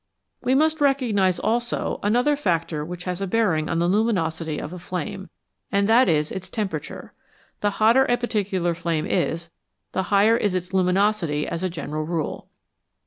[0.41, 4.79] We must recognise also another factor which has a bearing on the luminosity of a
[4.79, 5.29] flame,
[5.71, 7.13] and that is its temperature;
[7.59, 9.51] the hotter a particular flame is,
[9.91, 12.47] the higher is its luminosity as a general rule.